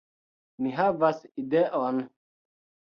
[0.67, 2.05] Mi havas ideon